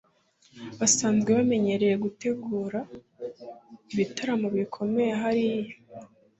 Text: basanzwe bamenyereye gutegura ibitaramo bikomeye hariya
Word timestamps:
basanzwe 0.79 1.29
bamenyereye 1.37 1.95
gutegura 2.03 2.79
ibitaramo 3.93 4.47
bikomeye 4.57 5.11
hariya 5.21 5.75